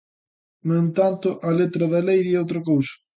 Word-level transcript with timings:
No 0.67 0.75
entanto, 0.83 1.27
a 1.49 1.51
letra 1.59 1.85
da 1.93 1.99
lei 2.07 2.19
di 2.23 2.33
outra 2.41 2.59
cousa. 2.69 2.93